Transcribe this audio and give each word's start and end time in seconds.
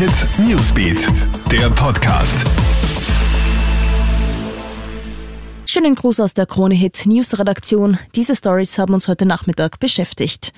Hit 0.00 0.26
Newsbeat, 0.38 1.06
der 1.52 1.68
Podcast. 1.68 2.46
Schönen 5.66 5.94
Gruß 5.94 6.20
aus 6.20 6.32
der 6.32 6.46
Krone 6.46 6.74
Hit 6.74 7.04
News 7.04 7.38
Redaktion. 7.38 7.98
Diese 8.14 8.34
Stories 8.34 8.78
haben 8.78 8.94
uns 8.94 9.08
heute 9.08 9.26
Nachmittag 9.26 9.78
beschäftigt. 9.78 10.54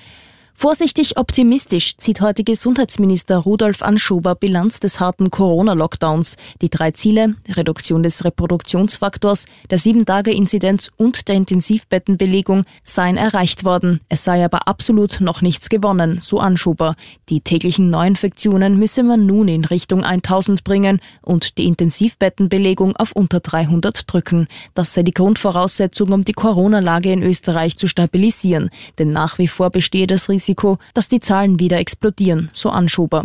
Vorsichtig 0.55 1.17
optimistisch 1.17 1.97
zieht 1.97 2.21
heute 2.21 2.43
Gesundheitsminister 2.43 3.37
Rudolf 3.37 3.81
Anschober 3.81 4.33
Bilanz 4.35 4.79
des 4.79 4.99
harten 4.99 5.29
Corona-Lockdowns. 5.29 6.37
Die 6.61 6.69
drei 6.69 6.91
Ziele, 6.91 7.35
Reduktion 7.49 8.01
des 8.01 8.23
Reproduktionsfaktors, 8.23 9.45
der 9.69 9.77
Sieben-Tage-Inzidenz 9.77 10.89
und 10.95 11.27
der 11.27 11.35
Intensivbettenbelegung, 11.35 12.63
seien 12.83 13.17
erreicht 13.17 13.65
worden. 13.65 13.99
Es 14.07 14.23
sei 14.23 14.45
aber 14.45 14.67
absolut 14.67 15.19
noch 15.19 15.41
nichts 15.41 15.67
gewonnen, 15.67 16.19
so 16.21 16.39
Anschober. 16.39 16.95
Die 17.27 17.41
täglichen 17.41 17.89
Neuinfektionen 17.89 18.77
müsse 18.77 19.03
man 19.03 19.25
nun 19.25 19.49
in 19.49 19.65
Richtung 19.65 20.05
1000 20.05 20.63
bringen 20.63 21.01
und 21.23 21.57
die 21.57 21.65
Intensivbettenbelegung 21.65 22.95
auf 22.95 23.11
unter 23.11 23.41
300 23.41 24.03
drücken. 24.11 24.47
Das 24.75 24.93
sei 24.93 25.03
die 25.03 25.13
Grundvoraussetzung, 25.13 26.13
um 26.13 26.23
die 26.23 26.33
Corona-Lage 26.33 27.11
in 27.11 27.23
Österreich 27.23 27.77
zu 27.77 27.87
stabilisieren. 27.87 28.69
Denn 28.97 29.11
nach 29.11 29.39
wie 29.39 29.47
vor 29.47 29.69
bestehe 29.69 30.07
das 30.07 30.29
Risiko, 30.29 30.42
Risiko, 30.43 30.77
dass 30.93 31.07
die 31.07 31.21
Zahlen 31.21 31.59
wieder 31.59 31.79
explodieren, 31.79 32.49
so 32.51 32.69
Anschober. 32.69 33.23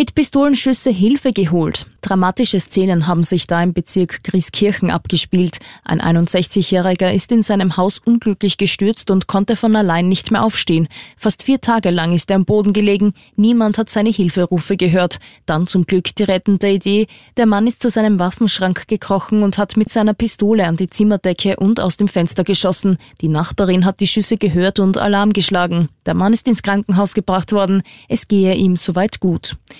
Mit 0.00 0.14
Pistolenschüsse 0.14 0.88
Hilfe 0.88 1.30
geholt. 1.30 1.84
Dramatische 2.00 2.58
Szenen 2.58 3.06
haben 3.06 3.22
sich 3.22 3.46
da 3.46 3.62
im 3.62 3.74
Bezirk 3.74 4.24
Grieskirchen 4.24 4.90
abgespielt. 4.90 5.58
Ein 5.84 6.00
61-Jähriger 6.00 7.12
ist 7.12 7.30
in 7.30 7.42
seinem 7.42 7.76
Haus 7.76 7.98
unglücklich 7.98 8.56
gestürzt 8.56 9.10
und 9.10 9.26
konnte 9.26 9.56
von 9.56 9.76
allein 9.76 10.08
nicht 10.08 10.30
mehr 10.30 10.42
aufstehen. 10.42 10.88
Fast 11.18 11.42
vier 11.42 11.60
Tage 11.60 11.90
lang 11.90 12.14
ist 12.14 12.30
er 12.30 12.36
am 12.36 12.46
Boden 12.46 12.72
gelegen. 12.72 13.12
Niemand 13.36 13.76
hat 13.76 13.90
seine 13.90 14.08
Hilferufe 14.08 14.78
gehört. 14.78 15.18
Dann 15.44 15.66
zum 15.66 15.84
Glück 15.84 16.14
die 16.14 16.22
rettende 16.22 16.70
Idee. 16.70 17.06
Der 17.36 17.44
Mann 17.44 17.66
ist 17.66 17.82
zu 17.82 17.90
seinem 17.90 18.18
Waffenschrank 18.18 18.88
gekrochen 18.88 19.42
und 19.42 19.58
hat 19.58 19.76
mit 19.76 19.90
seiner 19.90 20.14
Pistole 20.14 20.66
an 20.66 20.76
die 20.76 20.88
Zimmerdecke 20.88 21.56
und 21.56 21.78
aus 21.78 21.98
dem 21.98 22.08
Fenster 22.08 22.44
geschossen. 22.44 22.96
Die 23.20 23.28
Nachbarin 23.28 23.84
hat 23.84 24.00
die 24.00 24.06
Schüsse 24.06 24.38
gehört 24.38 24.78
und 24.78 24.96
Alarm 24.96 25.34
geschlagen. 25.34 25.90
Der 26.06 26.14
Mann 26.14 26.32
ist 26.32 26.48
ins 26.48 26.62
Krankenhaus 26.62 27.12
gebracht 27.12 27.52
worden. 27.52 27.82
Es 28.08 28.28
gehe 28.28 28.54
ihm 28.54 28.76
soweit 28.76 29.20
gut. 29.20 29.58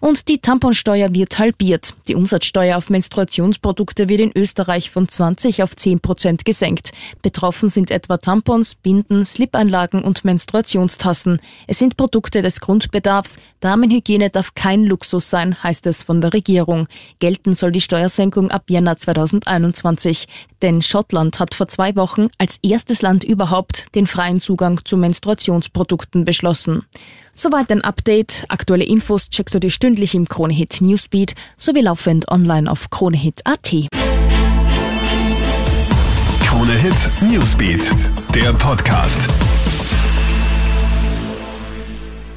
Und 0.00 0.28
die 0.28 0.38
Tamponsteuer 0.38 1.14
wird 1.14 1.38
halbiert. 1.38 1.94
Die 2.06 2.14
Umsatzsteuer 2.14 2.76
auf 2.76 2.90
Menstruationsprodukte 2.90 4.08
wird 4.08 4.20
in 4.20 4.32
Österreich 4.34 4.90
von 4.90 5.08
20 5.08 5.62
auf 5.62 5.74
10 5.74 6.00
Prozent 6.00 6.44
gesenkt. 6.44 6.92
Betroffen 7.22 7.68
sind 7.68 7.90
etwa 7.90 8.16
Tampons, 8.16 8.74
Binden, 8.74 9.24
Slip-Einlagen 9.24 10.02
und 10.02 10.24
Menstruationstassen. 10.24 11.40
Es 11.66 11.78
sind 11.78 11.96
Produkte 11.96 12.42
des 12.42 12.60
Grundbedarfs. 12.60 13.38
Damenhygiene 13.60 14.30
darf 14.30 14.54
kein 14.54 14.84
Luxus 14.84 15.30
sein, 15.30 15.62
heißt 15.62 15.86
es 15.86 16.02
von 16.02 16.20
der 16.20 16.32
Regierung. 16.32 16.86
Gelten 17.18 17.56
soll 17.56 17.72
die 17.72 17.80
Steuersenkung 17.80 18.50
ab 18.50 18.64
Jänner 18.68 18.96
2021. 18.96 20.26
Denn 20.62 20.82
Schottland 20.82 21.38
hat 21.38 21.54
vor 21.54 21.68
zwei 21.68 21.94
Wochen 21.96 22.28
als 22.38 22.58
erstes 22.62 23.02
Land 23.02 23.24
überhaupt 23.24 23.94
den 23.94 24.06
freien 24.06 24.40
Zugang 24.40 24.80
zu 24.84 24.96
Menstruationsprodukten 24.96 26.24
beschlossen. 26.24 26.84
Soweit 27.32 27.70
ein 27.70 27.82
Update. 27.82 28.44
Aktuelle 28.48 28.84
Infos 28.84 29.30
checkst 29.30 29.54
du 29.54 29.60
dir 29.60 29.70
stündlich 29.88 30.14
im 30.14 30.28
Kronehit 30.28 30.82
Newsbeat 30.82 31.34
sowie 31.56 31.80
laufend 31.80 32.30
online 32.30 32.70
auf 32.70 32.90
kronehit.at. 32.90 33.74
Kronehit 36.44 37.10
Newsbeat, 37.22 37.90
der 38.34 38.52
Podcast. 38.52 39.26